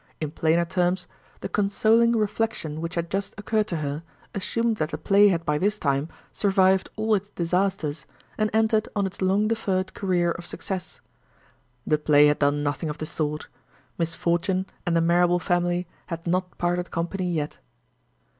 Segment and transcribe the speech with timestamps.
[0.19, 1.05] In plainer terms,
[1.41, 4.01] the consoling reflection which had just occurred to her
[4.33, 9.05] assumed that the play had by this time survived all its disasters, and entered on
[9.05, 11.01] its long deferred career of success.
[11.85, 13.47] The play had done nothing of the sort.
[13.99, 17.59] Misfortune and the Marrable family had not parted company yet.